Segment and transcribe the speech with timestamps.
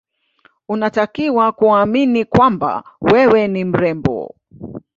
[0.69, 4.35] Unatakiwa kuamini kwamba wewe ni mrembo